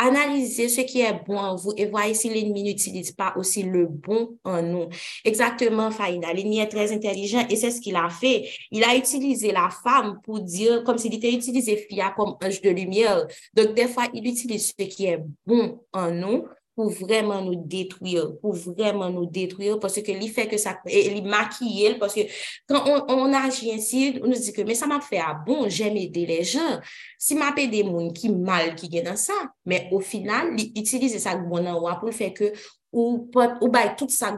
analysez 0.00 0.68
ce 0.68 0.80
qui 0.80 1.00
est 1.00 1.20
bon 1.26 1.36
en 1.36 1.56
vous 1.56 1.72
et 1.76 1.86
voyez 1.86 2.14
si 2.14 2.28
l'ennemi 2.28 2.62
n'utilise 2.62 3.12
pas 3.12 3.34
aussi 3.36 3.62
le 3.62 3.86
bon 3.86 4.36
en 4.44 4.62
nous. 4.62 4.88
Exactement, 5.24 5.90
Faïda. 5.90 6.32
L'ennemi 6.32 6.60
est 6.60 6.68
très 6.68 6.92
intelligent 6.92 7.46
et 7.48 7.56
c'est 7.56 7.70
ce 7.70 7.80
qu'il 7.80 7.96
a 7.96 8.08
fait. 8.08 8.48
Il 8.70 8.82
a 8.84 8.96
utilisé 8.96 9.52
la 9.52 9.68
femme 9.70 10.20
pour 10.24 10.40
dire, 10.40 10.82
comme 10.84 10.98
s'il 10.98 11.14
était 11.14 11.32
utilisé 11.32 11.76
Fia 11.76 12.14
comme 12.16 12.36
ange 12.42 12.60
de 12.60 12.70
lumière. 12.70 13.26
Donc, 13.54 13.74
des 13.74 13.88
fois, 13.88 14.06
il 14.14 14.26
utilise 14.26 14.72
ce 14.78 14.84
qui 14.84 15.06
est 15.06 15.22
bon 15.46 15.80
en 15.92 16.10
nous 16.10 16.44
pour 16.80 16.88
vraiment 16.88 17.42
nous 17.42 17.56
détruire, 17.56 18.38
pour 18.40 18.54
vraiment 18.54 19.10
nous 19.10 19.26
détruire, 19.26 19.78
parce 19.78 20.00
que 20.00 20.10
il 20.10 20.30
fait 20.30 20.48
que 20.48 20.56
ça, 20.56 20.80
il 20.86 21.22
maquille, 21.26 21.94
parce 22.00 22.14
que 22.14 22.22
quand 22.66 23.04
on, 23.10 23.30
agit 23.34 23.70
ainsi, 23.70 24.18
on 24.22 24.28
nous 24.28 24.32
dit 24.32 24.50
que, 24.50 24.62
mais 24.62 24.74
ça 24.74 24.86
m'a 24.86 24.98
fait, 25.02 25.18
ah 25.18 25.34
bon, 25.46 25.68
j'aime 25.68 25.98
aider 25.98 26.24
les 26.24 26.42
gens. 26.42 26.80
Si 27.18 27.34
m'a 27.34 27.52
des 27.52 27.84
gens 27.84 28.10
qui 28.12 28.30
mal, 28.30 28.74
qui 28.76 28.96
est 28.96 29.02
dans 29.02 29.14
ça, 29.14 29.34
mais 29.66 29.90
au 29.92 30.00
final, 30.00 30.54
il 30.56 30.72
utilise 30.80 31.18
ça 31.18 31.36
pour 31.36 31.58
le 32.06 32.12
faire 32.12 32.32
que, 32.32 32.50
ou, 32.92 33.30
ou 33.60 33.68
bah, 33.68 33.90
tout 33.90 34.08
ça 34.08 34.34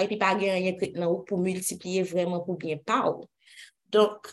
et 0.00 0.06
puis 0.08 0.16
pas 0.16 0.34
rien 0.34 0.74
pour 1.28 1.38
multiplier 1.38 2.02
vraiment 2.02 2.40
pour 2.40 2.56
bien 2.56 2.76
pas. 2.76 3.16
Donc, 3.88 4.32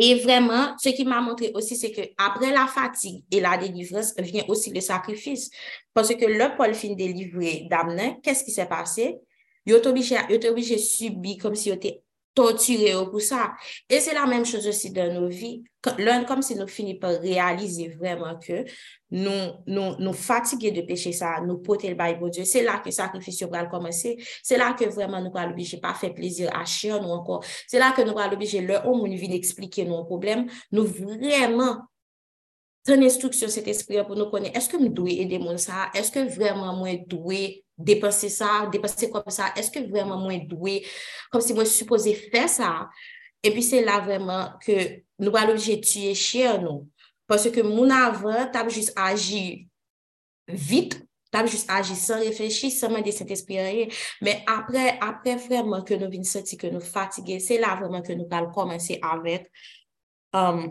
et 0.00 0.14
vraiment, 0.20 0.74
ce 0.78 0.88
qui 0.88 1.04
m'a 1.04 1.20
montré 1.20 1.50
aussi, 1.54 1.76
c'est 1.76 1.92
que 1.92 2.00
après 2.16 2.50
la 2.50 2.66
fatigue 2.66 3.24
et 3.30 3.40
la 3.40 3.58
délivrance 3.58 4.14
vient 4.18 4.44
aussi 4.48 4.72
le 4.72 4.80
sacrifice. 4.80 5.50
Parce 5.92 6.14
que 6.14 6.24
le 6.24 6.56
Paul 6.56 6.74
fin 6.74 6.94
délivré 6.94 7.66
d'Amna, 7.70 8.16
qu'est-ce 8.22 8.44
qui 8.44 8.52
s'est 8.52 8.66
passé? 8.66 9.18
Il 9.66 9.74
est 9.74 9.86
obligé, 9.86 10.16
obligé 10.48 10.76
de 10.76 10.80
subir 10.80 11.36
comme 11.40 11.54
si 11.54 11.68
il 11.68 11.74
était 11.74 12.02
torturer 12.34 12.94
pour 13.10 13.20
ça. 13.20 13.52
Et 13.88 14.00
c'est 14.00 14.14
la 14.14 14.26
même 14.26 14.44
chose 14.44 14.66
aussi 14.66 14.90
dans 14.90 15.12
nos 15.12 15.28
vies. 15.28 15.62
L'un, 15.98 16.24
comme 16.24 16.42
si 16.42 16.54
nous 16.54 16.68
finissons 16.68 17.00
par 17.00 17.20
réaliser 17.20 17.88
vraiment 17.88 18.38
que 18.38 18.64
nous, 19.10 19.52
nous, 19.66 19.96
nous 19.98 20.12
fatigués 20.12 20.70
de 20.70 20.82
pécher 20.82 21.12
ça, 21.12 21.40
nous 21.44 21.58
porter 21.58 21.88
le 21.88 21.94
bail 21.94 22.18
pour 22.18 22.30
Dieu. 22.30 22.44
C'est 22.44 22.62
là 22.62 22.78
que 22.78 22.86
le 22.86 22.92
sacrifice 22.92 23.42
va 23.42 23.66
commencer. 23.66 24.16
C'est 24.42 24.56
là 24.56 24.74
que 24.74 24.84
vraiment 24.84 25.20
nous 25.20 25.32
allons 25.34 25.50
l'obliger 25.50 25.78
pas 25.78 25.94
faire 25.94 26.14
plaisir 26.14 26.50
à 26.54 26.64
chien 26.64 27.00
nous 27.00 27.08
encore. 27.08 27.44
C'est 27.66 27.78
là 27.78 27.92
que 27.92 28.02
nous 28.02 28.16
allons 28.16 28.30
l'obliger 28.30 28.60
le 28.60 28.76
homme 28.76 29.06
nous 29.06 29.16
vient 29.16 29.32
expliquer 29.32 29.84
nos 29.84 30.04
problèmes. 30.04 30.46
Nous 30.70 30.84
vraiment 30.84 31.82
ton 32.84 33.00
instruction 33.02 33.48
cet 33.48 33.68
esprit 33.68 34.02
pour 34.04 34.16
nous 34.16 34.30
connaître. 34.30 34.56
Est-ce 34.56 34.68
que 34.68 34.76
nous 34.76 34.88
devons 34.88 35.06
aider 35.06 35.38
mon 35.38 35.56
ça? 35.56 35.90
Est-ce 35.94 36.10
que 36.10 36.20
vraiment 36.20 36.74
moi 36.76 36.90
devons 37.06 37.48
dépenser 37.82 38.28
ça, 38.28 38.68
dépenser 38.70 39.10
comme 39.10 39.22
ça? 39.28 39.52
Est-ce 39.56 39.70
que 39.70 39.80
vraiment 39.90 40.18
moi 40.18 40.38
devons, 40.38 40.80
comme 41.30 41.40
si 41.40 41.54
moi 41.54 41.64
supposé 41.64 42.14
faire 42.14 42.48
ça? 42.48 42.88
Et 43.42 43.50
puis 43.50 43.62
c'est 43.62 43.84
là 43.84 44.00
vraiment 44.00 44.52
que 44.64 45.02
nous 45.18 45.34
allons 45.36 45.48
l'obliger 45.48 45.76
de 45.76 45.82
tuer 45.82 46.58
nous. 46.58 46.88
Parce 47.26 47.50
que 47.50 47.60
mon 47.60 47.88
avant, 47.90 48.50
tu 48.50 48.58
as 48.58 48.68
juste 48.68 48.92
agi 48.96 49.68
vite, 50.46 51.00
tu 51.32 51.38
as 51.38 51.46
juste 51.46 51.70
agi 51.70 51.96
sans 51.96 52.18
réfléchir, 52.18 52.70
sans 52.70 52.88
demander 52.88 53.10
cet 53.10 53.30
esprit. 53.30 53.88
Mais 54.20 54.44
après, 54.46 54.98
après 55.00 55.36
vraiment 55.36 55.82
que 55.82 55.94
nous 55.94 56.10
venons 56.10 56.24
sentir 56.24 56.58
que 56.58 56.66
nous 56.66 56.80
fatigués, 56.80 57.40
c'est 57.40 57.58
là 57.58 57.74
vraiment 57.76 58.02
que 58.02 58.12
nous 58.12 58.28
allons 58.30 58.50
commencer 58.50 58.98
avec 59.02 59.50
um, 60.32 60.70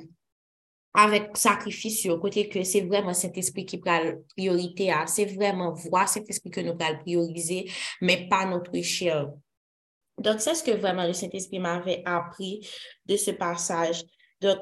avec 0.93 1.37
sacrifice 1.37 2.05
au 2.07 2.19
côté 2.19 2.49
que 2.49 2.63
c'est 2.63 2.81
vraiment 2.81 3.13
cet 3.13 3.37
esprit 3.37 3.65
qui 3.65 3.77
prend 3.77 4.01
priorité 4.35 4.93
c'est 5.07 5.25
vraiment 5.25 5.71
voir 5.71 6.09
cet 6.09 6.29
esprit 6.29 6.51
que 6.51 6.61
nous 6.61 6.75
allons 6.79 6.99
prioriser, 6.99 7.71
mais 8.01 8.27
pas 8.27 8.45
notre 8.45 8.79
chair. 8.81 9.29
Donc, 10.17 10.39
c'est 10.39 10.53
ce 10.53 10.63
que 10.63 10.71
vraiment 10.71 11.07
le 11.07 11.13
Saint-Esprit 11.13 11.59
m'avait 11.59 12.03
appris 12.05 12.67
de 13.05 13.15
ce 13.15 13.31
passage. 13.31 14.03
Donc, 14.39 14.59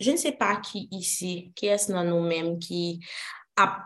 je 0.00 0.12
ne 0.12 0.16
sais 0.16 0.32
pas 0.32 0.56
qui 0.56 0.88
ici, 0.90 1.52
qui 1.54 1.66
est-ce 1.66 1.92
dans 1.92 2.04
nous-mêmes 2.04 2.58
qui 2.58 3.00
a 3.56 3.84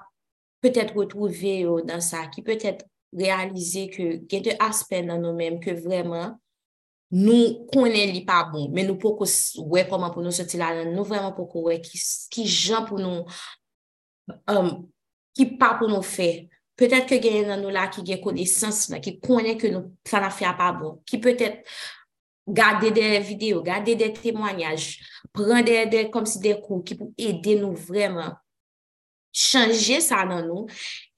peut-être 0.61 0.95
retrouvé 0.95 1.65
dans 1.85 2.01
ça, 2.01 2.27
qui 2.27 2.43
peut-être 2.43 2.85
réalisé 3.13 3.89
que 3.89 4.03
il 4.03 4.27
y 4.31 4.37
a 4.37 4.41
deux 4.41 4.57
aspects 4.61 5.05
dans 5.05 5.19
nous-mêmes 5.19 5.61
que 5.61 5.71
vraiment 5.71 6.39
nou 7.17 7.67
konen 7.73 8.13
li 8.13 8.23
pa 8.27 8.43
bon, 8.51 8.69
men 8.75 8.89
nou 8.91 9.01
pou 9.01 9.17
kou 9.19 9.71
wè 9.73 9.87
koman 9.89 10.13
pou 10.15 10.25
nou 10.25 10.35
soti 10.35 10.61
la 10.61 10.73
nan, 10.77 10.93
nou 10.95 11.07
vreman 11.09 11.35
pou 11.37 11.49
kou 11.51 11.71
wè 11.71 11.79
ki, 11.83 12.01
ki 12.33 12.45
jan 12.45 12.87
pou 12.89 13.01
nou, 13.01 13.25
um, 14.53 14.71
ki 15.37 15.49
pa 15.61 15.75
pou 15.81 15.91
nou 15.91 16.05
fè. 16.05 16.47
Petèt 16.77 17.07
ke 17.09 17.17
genye 17.25 17.47
nan 17.49 17.63
nou 17.65 17.73
la 17.73 17.87
ki 17.89 18.05
gen 18.05 18.21
konesans 18.21 18.87
la, 18.93 19.01
ki 19.01 19.17
konen 19.25 19.57
ke 19.61 19.71
nou 19.73 19.95
sa 20.09 20.21
na 20.21 20.33
fè 20.35 20.49
a 20.49 20.53
pa 20.59 20.73
bon, 20.77 20.99
ki 21.09 21.23
petèt 21.25 21.63
gade 22.47 22.93
de 22.95 23.07
videyo, 23.27 23.63
gade 23.65 23.97
de 23.99 24.11
témoanyaj, 24.21 24.91
pren 25.35 25.65
de, 25.67 25.79
de 25.91 26.03
kom 26.15 26.29
si 26.29 26.43
de 26.45 26.53
kou, 26.61 26.85
ki 26.87 26.99
pou 26.99 27.15
ede 27.19 27.57
nou 27.59 27.75
vreman 27.89 28.37
changer 29.37 30.01
ça 30.01 30.25
dans 30.25 30.43
nous. 30.43 30.67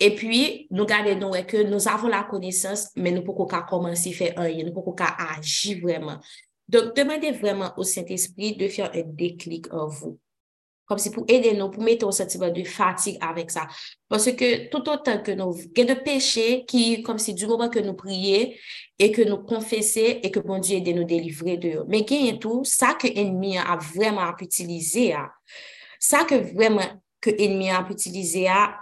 Et 0.00 0.14
puis, 0.14 0.66
nous 0.70 0.84
gardons 0.84 1.30
que 1.46 1.62
nous 1.62 1.86
avons 1.86 2.08
la 2.08 2.24
connaissance, 2.24 2.88
mais 2.96 3.12
nous 3.12 3.20
ne 3.20 3.26
pouvons 3.26 3.46
pas 3.46 3.62
commencer 3.62 4.10
à 4.10 4.12
faire 4.12 4.34
rien, 4.36 4.64
nous 4.64 4.70
ne 4.70 4.74
pouvons 4.74 4.92
pas 4.92 5.16
agir 5.36 5.78
vraiment. 5.80 6.18
Donc, 6.68 6.96
demandez 6.96 7.30
vraiment 7.30 7.72
au 7.76 7.84
Saint-Esprit 7.84 8.56
de 8.56 8.66
faire 8.66 8.90
un 8.92 9.02
déclic 9.04 9.72
en 9.72 9.86
vous. 9.86 10.18
Comme 10.84 10.98
si 10.98 11.10
pour 11.10 11.24
aider 11.28 11.52
nous, 11.52 11.70
pour 11.70 11.82
mettre 11.82 12.08
un 12.08 12.12
sentiment 12.12 12.50
de 12.50 12.64
fatigue 12.64 13.18
avec 13.20 13.50
ça. 13.50 13.68
Parce 14.08 14.32
que 14.32 14.68
tout 14.68 14.88
autant 14.88 15.22
que 15.22 15.32
nous, 15.32 15.54
il 15.76 15.78
y 15.78 15.82
a 15.82 15.94
des 15.94 16.00
péchés 16.00 16.64
qui, 16.66 17.02
comme 17.02 17.18
si 17.18 17.34
du 17.34 17.46
moment 17.46 17.68
que 17.68 17.78
nous 17.78 17.94
prions 17.94 18.50
et 18.98 19.12
que 19.12 19.22
nous 19.22 19.38
confessons 19.38 20.18
et 20.22 20.30
que 20.30 20.40
bon 20.40 20.58
Dieu 20.58 20.78
aide 20.78 20.88
nous 20.88 21.04
délivrer 21.04 21.58
de. 21.58 21.84
Mais 21.88 22.00
il 22.08 22.26
y 22.26 22.38
tout, 22.38 22.64
ça 22.64 22.94
que 22.94 23.06
l'ennemi 23.06 23.58
a 23.58 23.76
vraiment 23.94 24.32
utilisé, 24.40 25.14
ça 26.00 26.24
que 26.24 26.34
vraiment 26.54 27.00
que 27.20 27.30
l'ennemi 27.30 27.70
a 27.70 27.86
utilisé 27.90 28.48
à 28.48 28.78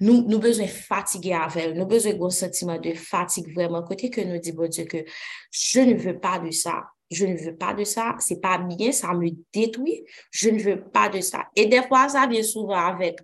nous 0.00 0.22
nous 0.22 0.38
besoin 0.38 0.66
fatiguer 0.66 1.34
avec 1.34 1.74
nous 1.74 1.86
besoin 1.86 2.14
d'un 2.14 2.30
sentiment 2.30 2.78
de 2.78 2.94
fatigue 2.94 3.52
vraiment. 3.54 3.82
Côté 3.82 4.10
que 4.10 4.20
nous 4.20 4.38
dit 4.38 4.52
bon 4.52 4.68
Dieu 4.68 4.84
que 4.84 5.04
je 5.50 5.80
ne 5.80 5.94
veux 5.94 6.18
pas 6.18 6.38
de 6.38 6.50
ça. 6.50 6.84
Je 7.10 7.26
ne 7.26 7.36
veux 7.36 7.56
pas 7.56 7.74
de 7.74 7.84
ça. 7.84 8.16
C'est 8.18 8.40
pas 8.40 8.58
bien. 8.58 8.90
Ça 8.90 9.12
me 9.12 9.28
détruit. 9.52 10.04
Je 10.30 10.48
ne 10.48 10.60
veux 10.60 10.82
pas 10.82 11.08
de 11.08 11.20
ça. 11.20 11.46
Et 11.54 11.66
des 11.66 11.82
fois 11.82 12.08
ça 12.08 12.26
vient 12.26 12.42
souvent 12.42 12.74
avec 12.74 13.18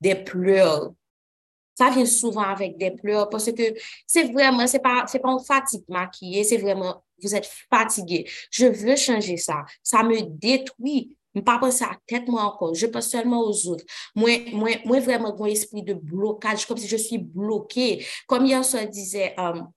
des 0.00 0.16
pleurs. 0.16 0.92
Ça 1.74 1.90
vient 1.90 2.06
souvent 2.06 2.42
avec 2.42 2.78
des 2.78 2.90
pleurs 2.90 3.28
parce 3.28 3.52
que 3.52 3.74
c'est 4.06 4.32
vraiment 4.32 4.66
c'est 4.66 4.82
pas 4.82 5.04
pas 5.04 5.30
une 5.30 5.44
fatigue 5.44 5.84
maquillée. 5.88 6.42
C'est 6.42 6.56
vraiment 6.56 7.04
vous 7.22 7.34
êtes 7.34 7.48
fatigué. 7.70 8.28
Je 8.50 8.66
veux 8.66 8.96
changer 8.96 9.36
ça. 9.36 9.64
Ça 9.82 10.02
me 10.02 10.20
détruit 10.22 11.16
Je 11.36 11.40
ne 11.40 11.44
pas 11.44 11.58
penser 11.58 11.84
à 11.84 11.94
tête 12.06 12.26
moi 12.28 12.44
encore. 12.44 12.74
Je 12.74 12.86
pense 12.86 13.10
seulement 13.10 13.42
aux 13.42 13.68
autres. 13.68 13.84
Moi, 14.14 14.30
moi, 14.54 14.70
moi 14.86 15.00
vraiment, 15.00 15.38
un 15.38 15.44
esprit 15.44 15.82
de 15.82 15.92
blocage, 15.92 16.64
comme 16.64 16.78
si 16.78 16.88
je 16.88 16.96
suis 16.96 17.18
bloquée. 17.18 18.06
Comme 18.26 18.46
hier 18.46 18.64
soir 18.64 18.86
disait, 18.86 19.34
um, 19.36 19.68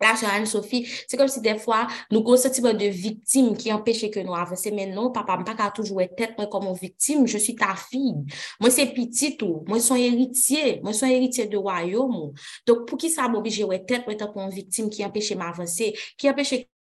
là, 0.00 0.14
Anne-Sophie, 0.32 0.86
c'est 1.08 1.16
comme 1.16 1.26
si 1.26 1.40
des 1.40 1.58
fois, 1.58 1.88
nous 2.08 2.20
avons 2.20 2.36
ce 2.36 2.46
type 2.46 2.64
de 2.64 2.86
victime 2.86 3.56
qui 3.56 3.72
empêche 3.72 4.08
que 4.12 4.20
nous 4.20 4.32
avancions. 4.32 4.70
Mais 4.72 4.86
non, 4.86 5.10
papa, 5.10 5.42
je 5.44 5.50
ne 5.50 5.56
pas 5.56 5.72
toujours 5.72 6.02
être 6.02 6.14
tête 6.14 6.34
moi 6.38 6.46
comme 6.46 6.66
une 6.66 6.74
victime. 6.74 7.26
Je 7.26 7.38
suis 7.38 7.56
ta 7.56 7.74
fille. 7.74 8.24
Moi, 8.60 8.70
c'est 8.70 8.86
petit 8.86 9.36
tout. 9.36 9.64
Moi, 9.66 9.78
je 9.78 9.82
suis 9.82 10.02
héritier. 10.04 10.80
Moi, 10.84 10.92
je 10.92 10.98
suis 10.98 11.12
héritier 11.12 11.46
de 11.46 11.56
royaume. 11.56 12.32
Donc, 12.64 12.86
pour 12.86 12.96
qui 12.96 13.10
ça 13.10 13.26
m'oblige 13.26 13.60
à 13.60 13.74
être 13.74 13.86
tête 13.86 14.06
moi 14.06 14.14
comme 14.14 14.42
une 14.42 14.50
victime 14.50 14.88
qui 14.88 15.04
empêche 15.04 15.32
m'avancer, 15.32 15.98
qui 16.16 16.30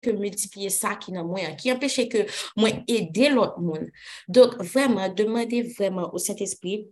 empêche 0.04 0.16
que 0.16 0.20
multiplier 0.20 0.70
ça 0.70 0.96
qui 0.96 1.12
n'a 1.12 1.24
moyen, 1.24 1.56
qui 1.56 1.72
empêche 1.72 2.08
que 2.10 2.26
moi 2.56 2.70
aider 2.88 3.30
l'autre 3.30 3.60
monde. 3.60 3.90
Donc, 4.28 4.56
vraiment, 4.62 5.10
demandez 5.10 5.64
vraiment 5.64 6.14
au 6.14 6.18
Saint-Esprit 6.18 6.88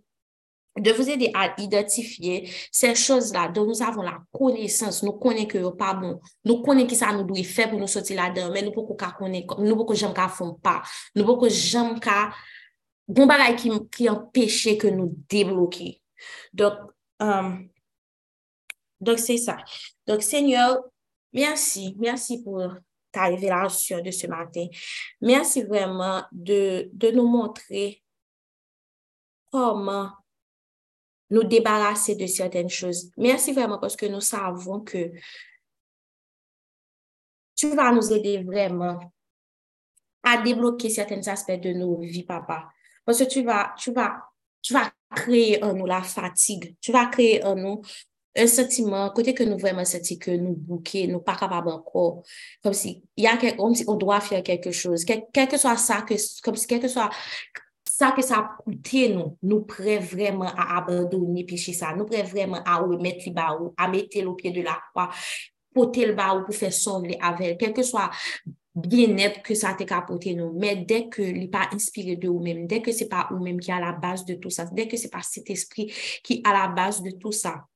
de 0.78 0.90
vous 0.92 1.10
aider 1.10 1.30
à 1.34 1.54
identifier 1.60 2.48
ces 2.70 2.94
choses-là 2.94 3.48
dont 3.48 3.66
nous 3.66 3.82
avons 3.82 4.02
la 4.02 4.18
connaissance, 4.32 5.02
nous 5.02 5.12
connaissons 5.12 5.46
que 5.46 5.68
pas 5.68 5.92
bon, 5.92 6.18
nous 6.44 6.62
connaissons 6.62 6.88
que 6.88 6.94
ça 6.94 7.12
nous 7.12 7.24
doit 7.24 7.42
faire 7.42 7.68
pour 7.68 7.78
nous 7.78 7.86
sortir 7.86 8.16
là-dedans, 8.16 8.50
mais 8.50 8.62
nous 8.62 8.72
pouvons 8.72 8.94
pas 8.94 9.12
connaître, 9.12 9.60
nous 9.60 9.76
pouvons 9.76 9.94
jamais 9.94 10.14
faire 10.14 10.54
pas, 10.62 10.82
nous 11.14 11.24
pouvons 11.24 11.48
jamais 11.50 12.30
bon 13.06 13.26
bagay 13.26 13.56
qui, 13.56 13.70
qui 13.94 14.08
empêche 14.08 14.78
que 14.78 14.86
nous 14.86 15.14
débloquer. 15.28 16.00
Donc, 16.54 16.74
um, 17.20 17.68
donc 18.98 19.18
c'est 19.18 19.36
ça. 19.36 19.58
Donc, 20.06 20.22
Seigneur, 20.22 20.78
merci, 21.34 21.94
merci 21.98 22.42
pour 22.42 22.62
ta 23.12 23.24
révélation 23.26 24.00
de 24.00 24.10
ce 24.10 24.26
matin. 24.26 24.66
Merci 25.20 25.62
vraiment 25.62 26.24
de, 26.32 26.88
de 26.92 27.10
nous 27.10 27.28
montrer 27.28 28.02
comment 29.52 30.10
nous 31.30 31.44
débarrasser 31.44 32.14
de 32.14 32.26
certaines 32.26 32.68
choses. 32.68 33.10
Merci 33.16 33.52
vraiment 33.52 33.78
parce 33.78 33.96
que 33.96 34.06
nous 34.06 34.20
savons 34.20 34.80
que 34.80 35.12
tu 37.54 37.68
vas 37.74 37.92
nous 37.92 38.12
aider 38.12 38.42
vraiment 38.42 39.12
à 40.22 40.38
débloquer 40.42 40.90
certains 40.90 41.26
aspects 41.28 41.60
de 41.60 41.72
nos 41.72 42.00
vies, 42.00 42.24
papa. 42.24 42.68
Parce 43.04 43.18
que 43.18 43.24
tu 43.24 43.42
vas, 43.42 43.74
tu 43.78 43.92
vas, 43.92 44.22
tu 44.60 44.72
vas 44.72 44.90
créer 45.14 45.62
en 45.62 45.74
nous 45.74 45.86
la 45.86 46.02
fatigue. 46.02 46.76
Tu 46.80 46.92
vas 46.92 47.06
créer 47.06 47.44
en 47.44 47.56
nous 47.56 47.82
un 48.36 48.46
sentiment, 48.46 49.10
côté 49.10 49.34
que 49.34 49.44
nous 49.44 49.58
vraiment 49.58 49.84
senti 49.84 50.18
que 50.18 50.30
nous 50.30 50.54
bouquons, 50.54 51.06
nous 51.08 51.20
pas 51.20 51.36
capables 51.36 51.68
encore, 51.68 52.22
comme 52.62 52.72
si, 52.72 53.02
il 53.16 53.24
y 53.24 53.26
a 53.26 53.36
comme 53.36 53.74
si 53.74 53.84
on 53.86 53.96
doit 53.96 54.20
faire 54.20 54.42
quelque 54.42 54.70
chose, 54.70 55.04
quel, 55.04 55.48
que 55.48 55.58
soit 55.58 55.76
ça, 55.76 56.02
que, 56.02 56.14
comme 56.42 56.56
si, 56.56 56.66
quel 56.66 56.80
que 56.80 56.88
soit 56.88 57.10
ça 57.84 58.12
que 58.12 58.22
ça 58.22 58.36
a 58.36 58.62
coûté 58.62 59.10
nous, 59.10 59.36
nous 59.42 59.62
prêts 59.62 59.98
vraiment 59.98 60.50
à 60.56 60.78
abandonner 60.78 61.44
péché 61.44 61.72
ça, 61.72 61.94
nous 61.94 62.06
prêts 62.06 62.22
vraiment 62.22 62.62
à 62.64 62.78
remettre 62.78 63.24
le 63.26 63.32
bas 63.32 63.58
à 63.76 63.88
mettre 63.88 64.18
le 64.18 64.34
pied 64.34 64.50
de 64.50 64.62
la 64.62 64.78
croix, 64.90 65.10
porter 65.74 66.06
le 66.06 66.14
bas 66.14 66.42
pour 66.44 66.54
faire 66.54 66.72
sonner 66.72 67.18
avec, 67.20 67.58
quel 67.58 67.72
que 67.72 67.82
soit 67.82 68.10
bien-être 68.74 69.42
que 69.42 69.54
ça 69.54 69.74
t'a 69.74 69.84
capoté 69.84 70.34
nous. 70.34 70.52
Mais 70.54 70.76
dès 70.76 71.08
que 71.08 71.22
n'est 71.22 71.48
pas 71.48 71.68
inspiré 71.72 72.16
de 72.16 72.28
vous-même, 72.28 72.66
dès 72.66 72.80
que 72.80 72.90
c'est 72.92 73.08
pas 73.08 73.28
vous-même 73.30 73.60
qui 73.60 73.70
est 73.70 73.74
à 73.74 73.80
la 73.80 73.92
base 73.92 74.24
de 74.24 74.34
tout 74.34 74.50
ça, 74.50 74.64
dès 74.72 74.88
que 74.88 74.96
c'est 74.96 75.10
pas 75.10 75.22
cet 75.22 75.50
esprit 75.50 75.92
qui 76.24 76.34
est 76.34 76.48
à 76.48 76.52
la 76.52 76.68
base 76.68 77.02
de 77.02 77.10
tout 77.10 77.32
ça, 77.32 77.66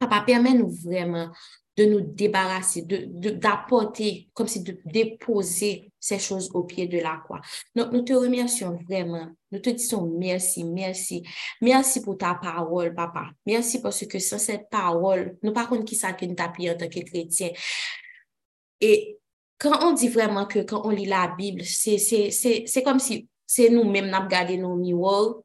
Papa, 0.00 0.22
permet-nous 0.26 0.68
vraiment 0.84 1.30
de 1.74 1.84
nous 1.86 2.00
débarrasser, 2.00 2.82
d'apporter, 2.82 4.28
comme 4.34 4.46
si 4.46 4.62
de 4.62 4.78
déposer 4.84 5.90
ces 5.98 6.18
choses 6.18 6.50
au 6.52 6.64
pied 6.64 6.86
de 6.86 6.98
la 6.98 7.16
croix. 7.24 7.40
Donc, 7.74 7.92
nous 7.92 8.02
te 8.02 8.12
remercions 8.12 8.78
vraiment. 8.86 9.28
Nous 9.50 9.58
te 9.58 9.70
disons 9.70 10.06
merci, 10.18 10.64
merci. 10.64 11.22
Merci 11.62 12.02
pour 12.02 12.18
ta 12.18 12.34
parole, 12.34 12.94
papa. 12.94 13.30
Merci 13.46 13.80
parce 13.80 14.04
que 14.06 14.18
sans 14.18 14.38
cette 14.38 14.68
parole, 14.68 15.38
nous 15.42 15.54
pas 15.54 15.66
contre 15.66 15.86
qui 15.86 15.96
ça 15.96 16.12
que 16.12 16.26
nous 16.26 16.32
en 16.32 16.76
tant 16.76 16.88
que 16.88 17.00
chrétien. 17.00 17.50
Et 18.80 19.18
quand 19.58 19.86
on 19.86 19.92
dit 19.92 20.08
vraiment 20.08 20.44
que 20.44 20.58
quand 20.58 20.84
on 20.84 20.90
lit 20.90 21.06
la 21.06 21.28
Bible, 21.38 21.62
c'est 21.64 22.82
comme 22.84 22.98
si 22.98 23.28
c'est 23.46 23.70
nous-mêmes, 23.70 24.10
nous 24.10 24.20
regardé 24.20 24.58
nos 24.58 24.74
miroirs 24.74 25.36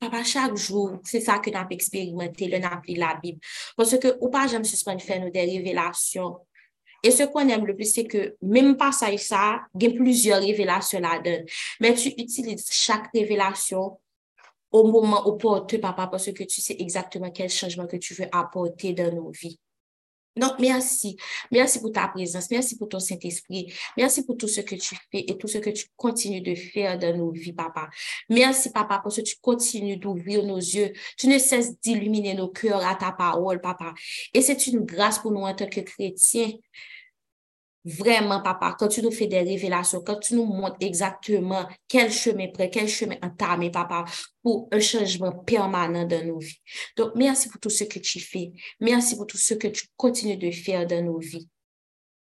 Papa, 0.00 0.24
chaque 0.24 0.56
jour, 0.56 0.98
c'est 1.04 1.20
ça 1.20 1.38
que 1.38 1.50
nous 1.50 1.58
avons 1.58 1.68
expérimenté, 1.68 2.48
le 2.48 2.58
n'a 2.58 2.80
la 2.88 3.20
Bible. 3.22 3.38
Parce 3.76 3.98
que, 3.98 4.16
ou 4.22 4.30
pas, 4.30 4.46
j'aime 4.46 4.64
suspendre 4.64 5.02
faire 5.02 5.20
nos 5.20 5.28
des 5.28 5.44
révélations 5.44 6.38
Et 7.02 7.10
ce 7.10 7.24
qu'on 7.24 7.46
aime 7.48 7.66
le 7.66 7.76
plus, 7.76 7.92
c'est 7.92 8.06
que 8.06 8.34
même 8.40 8.78
pas 8.78 8.92
ça 8.92 9.12
et 9.12 9.18
ça, 9.18 9.60
il 9.78 9.82
y 9.82 9.86
a 9.92 9.94
plusieurs 9.94 10.40
révélations 10.40 11.00
là-dedans. 11.00 11.44
Mais 11.80 11.94
tu 11.94 12.08
utilises 12.08 12.66
chaque 12.70 13.10
révélation 13.12 13.98
au 14.72 14.84
moment 14.84 15.26
opportun, 15.26 15.78
papa, 15.78 16.06
parce 16.06 16.32
que 16.32 16.44
tu 16.44 16.62
sais 16.62 16.76
exactement 16.78 17.30
quel 17.30 17.50
changement 17.50 17.86
que 17.86 17.96
tu 17.96 18.14
veux 18.14 18.28
apporter 18.32 18.94
dans 18.94 19.12
nos 19.14 19.30
vies. 19.30 19.60
Donc, 20.36 20.58
merci. 20.58 21.16
Merci 21.50 21.80
pour 21.80 21.92
ta 21.92 22.08
présence. 22.08 22.50
Merci 22.50 22.76
pour 22.76 22.88
ton 22.88 23.00
Saint-Esprit. 23.00 23.72
Merci 23.96 24.24
pour 24.24 24.36
tout 24.36 24.48
ce 24.48 24.60
que 24.60 24.76
tu 24.76 24.94
fais 25.10 25.24
et 25.26 25.36
tout 25.36 25.48
ce 25.48 25.58
que 25.58 25.70
tu 25.70 25.86
continues 25.96 26.40
de 26.40 26.54
faire 26.54 26.98
dans 26.98 27.16
nos 27.16 27.30
vies, 27.30 27.52
papa. 27.52 27.88
Merci, 28.28 28.70
papa, 28.70 29.00
parce 29.02 29.16
que 29.16 29.22
tu 29.22 29.36
continues 29.40 29.96
d'ouvrir 29.96 30.44
nos 30.44 30.58
yeux. 30.58 30.92
Tu 31.18 31.26
ne 31.26 31.38
cesses 31.38 31.78
d'illuminer 31.80 32.34
nos 32.34 32.48
cœurs 32.48 32.86
à 32.86 32.94
ta 32.94 33.12
parole, 33.12 33.60
papa. 33.60 33.92
Et 34.32 34.40
c'est 34.40 34.66
une 34.66 34.80
grâce 34.80 35.18
pour 35.18 35.32
nous 35.32 35.40
en 35.40 35.54
tant 35.54 35.68
que 35.68 35.80
chrétiens 35.80 36.52
Vraiment, 37.84 38.42
papa, 38.42 38.76
quand 38.78 38.88
tu 38.88 39.00
nous 39.02 39.10
fais 39.10 39.26
des 39.26 39.40
révélations, 39.40 40.02
quand 40.02 40.18
tu 40.18 40.34
nous 40.34 40.44
montres 40.44 40.76
exactement 40.80 41.66
quel 41.88 42.12
chemin 42.12 42.48
prêt, 42.48 42.68
quel 42.68 42.88
chemin 42.88 43.16
entamé, 43.22 43.70
papa, 43.70 44.04
pour 44.42 44.68
un 44.70 44.80
changement 44.80 45.32
permanent 45.32 46.04
dans 46.04 46.26
nos 46.26 46.38
vies. 46.38 46.60
Donc, 46.96 47.12
merci 47.14 47.48
pour 47.48 47.58
tout 47.58 47.70
ce 47.70 47.84
que 47.84 47.98
tu 47.98 48.20
fais. 48.20 48.52
Merci 48.80 49.16
pour 49.16 49.26
tout 49.26 49.38
ce 49.38 49.54
que 49.54 49.68
tu 49.68 49.86
continues 49.96 50.36
de 50.36 50.50
faire 50.50 50.86
dans 50.86 51.02
nos 51.02 51.18
vies. 51.18 51.48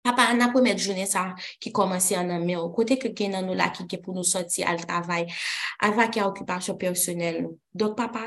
Papa, 0.08 0.30
an 0.32 0.46
apou 0.46 0.64
met 0.64 0.80
jounen 0.80 1.10
sa 1.10 1.34
ki 1.60 1.74
komanse 1.76 2.16
an 2.16 2.32
anme 2.38 2.56
ou. 2.56 2.72
Kote 2.76 2.96
ke 3.02 3.12
gen 3.12 3.36
nan 3.36 3.48
nou 3.50 3.58
la 3.60 3.68
ki 3.76 3.84
ke 3.92 4.00
pou 4.00 4.16
nou 4.16 4.24
soti 4.28 4.64
al 4.64 4.80
travay. 4.86 5.28
Alva 5.84 6.08
ki 6.08 6.24
a 6.24 6.30
okupasyon 6.32 6.80
personel 6.80 7.42
nou. 7.44 7.58
Dok 7.78 7.94
papa, 7.94 8.24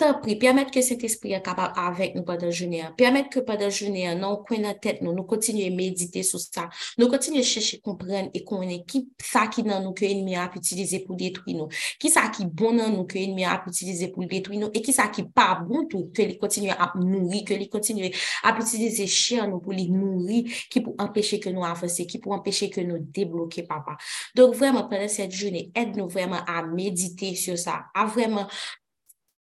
tan 0.00 0.16
pri, 0.22 0.34
permet 0.40 0.70
ke 0.74 0.82
set 0.82 1.04
espri 1.06 1.34
an 1.36 1.42
kapap 1.44 1.76
avek 1.78 2.16
nou 2.16 2.26
padan 2.26 2.50
jounen 2.50 2.88
an. 2.88 2.94
Permet 2.98 3.28
ke 3.30 3.42
padan 3.46 3.70
jounen 3.70 4.08
an, 4.10 4.22
nou 4.24 4.40
kwen 4.46 4.64
nan 4.66 4.78
tet 4.82 4.98
nou. 5.04 5.14
Nou 5.14 5.28
kontinye 5.30 5.68
medite 5.74 6.24
sou 6.26 6.42
sa. 6.42 6.66
Nou 6.98 7.06
kontinye 7.12 7.44
cheshe 7.46 7.78
kompren 7.84 8.32
e 8.34 8.42
konen 8.46 8.82
ki 8.90 9.04
sa 9.22 9.44
ki 9.52 9.62
nan 9.68 9.84
nou 9.86 9.94
ke 9.96 10.08
enmi 10.08 10.34
ap 10.40 10.56
utilize 10.58 10.98
pou 11.04 11.18
detwi 11.20 11.54
nou. 11.58 11.70
Ki 12.02 12.10
sa 12.10 12.26
ki 12.34 12.48
bon 12.48 12.80
nan 12.80 12.96
nou 12.96 13.06
ke 13.10 13.20
enmi 13.22 13.46
ap 13.46 13.68
utilize 13.70 14.10
pou 14.14 14.26
detwi 14.30 14.58
nou. 14.58 14.72
E 14.74 14.82
ki 14.82 14.94
sa 14.96 15.06
ki 15.12 15.28
pa 15.36 15.52
bon 15.60 15.86
tou 15.90 16.10
ke 16.16 16.26
li 16.32 16.38
kontinye 16.40 16.74
ap 16.74 16.96
nouri, 16.98 17.44
ke 17.46 17.60
li 17.60 17.70
kontinye 17.70 18.10
ap 18.48 18.58
utilize 18.64 19.06
chen 19.06 19.52
nou 19.52 19.62
pou 19.62 19.76
li 19.76 19.86
nouri 19.92 20.42
ki 20.72 20.82
pou 20.82 20.98
an 20.98 21.09
empêcher 21.10 21.40
que 21.40 21.50
nous 21.50 21.64
avancer, 21.64 22.06
qui 22.06 22.18
pour 22.18 22.32
empêcher 22.32 22.70
que 22.70 22.80
nous 22.80 22.98
débloquer, 22.98 23.64
papa. 23.64 23.96
Donc, 24.34 24.54
vraiment, 24.54 24.88
pendant 24.88 25.08
cette 25.08 25.32
journée, 25.32 25.70
aide-nous 25.74 26.08
vraiment 26.08 26.42
à 26.46 26.62
méditer 26.62 27.34
sur 27.34 27.58
ça, 27.58 27.86
à 27.94 28.06
vraiment 28.06 28.48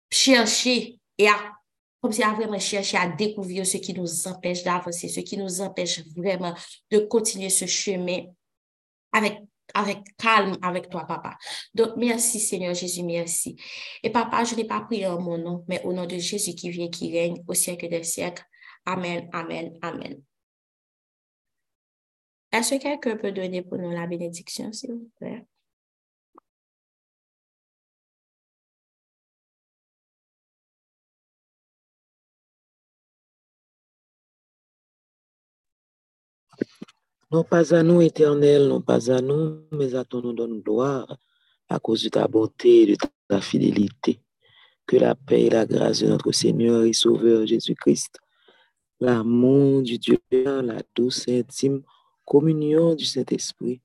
chercher 0.09 0.99
et 1.17 1.27
à 1.27 1.35
comme 1.99 2.11
si 2.13 2.23
à 2.23 2.31
vraiment 2.31 2.59
chercher 2.59 2.97
à 2.97 3.07
découvrir 3.07 3.65
ce 3.65 3.77
qui 3.77 3.93
nous 3.93 4.27
empêche 4.27 4.63
d'avancer, 4.63 5.07
ce 5.07 5.19
qui 5.21 5.35
nous 5.35 5.61
empêche 5.61 6.03
vraiment 6.15 6.53
de 6.91 6.99
continuer 6.99 7.49
ce 7.49 7.65
chemin 7.65 8.21
avec 9.11 9.39
avec 9.73 9.97
calme 10.17 10.57
avec 10.61 10.89
toi, 10.89 11.05
papa. 11.05 11.37
Donc, 11.73 11.97
merci 11.97 12.39
Seigneur 12.39 12.73
Jésus, 12.73 13.03
merci. 13.03 13.55
Et 14.03 14.09
papa, 14.09 14.43
je 14.43 14.55
n'ai 14.55 14.65
pas 14.65 14.81
prié 14.81 15.07
en 15.07 15.19
mon 15.19 15.37
nom, 15.37 15.65
mais 15.67 15.81
au 15.83 15.91
nom 15.91 16.05
de 16.05 16.17
Jésus 16.17 16.55
qui 16.55 16.69
vient, 16.69 16.87
qui 16.89 17.11
règne 17.11 17.43
au 17.47 17.53
siècle 17.53 17.89
des 17.89 18.03
siècles. 18.03 18.43
Amen, 18.85 19.27
amen, 19.33 19.77
amen. 19.81 20.21
Est-ce 22.51 22.75
que 22.75 22.81
quelqu'un 22.81 23.17
peut 23.17 23.31
donner 23.31 23.61
pour 23.61 23.77
nous 23.77 23.91
la 23.91 24.07
bénédiction, 24.07 24.71
s'il 24.71 24.93
vous 24.93 25.11
plaît? 25.17 25.45
Non 37.29 37.43
pas 37.43 37.75
à 37.75 37.83
nous, 37.83 38.01
éternel, 38.01 38.69
non 38.69 38.81
pas 38.81 39.11
à 39.11 39.19
nous, 39.19 39.67
mais 39.73 39.93
à 39.95 40.05
ton 40.05 40.21
nom 40.21 40.31
donne 40.33 40.61
gloire 40.61 41.17
à 41.67 41.77
cause 41.77 42.03
de 42.03 42.09
ta 42.09 42.25
bonté 42.25 42.83
et 42.83 42.85
de 42.85 42.97
ta 43.27 43.41
fidélité. 43.41 44.21
Que 44.85 44.95
la 44.95 45.13
paix 45.13 45.43
et 45.43 45.49
la 45.49 45.65
grâce 45.65 45.99
de 45.99 46.07
notre 46.07 46.31
Seigneur 46.31 46.83
et 46.83 46.93
Sauveur 46.93 47.45
Jésus-Christ, 47.45 48.17
l'amour 49.01 49.81
du 49.81 49.97
Dieu, 49.97 50.17
la 50.31 50.81
douce 50.95 51.27
intime 51.27 51.83
communion 52.27 52.93
du 52.93 53.05
Saint-Esprit 53.05 53.81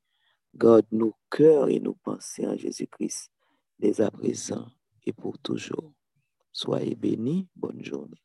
garde 0.54 0.86
nos 0.90 1.14
cœurs 1.30 1.68
et 1.68 1.78
nos 1.78 1.94
pensées 1.94 2.44
en 2.44 2.56
Jésus-Christ, 2.56 3.30
dès 3.78 4.00
à 4.00 4.10
présent 4.10 4.66
et 5.06 5.12
pour 5.12 5.38
toujours. 5.38 5.92
Soyez 6.50 6.96
bénis. 6.96 7.48
Bonne 7.54 7.82
journée. 7.82 8.20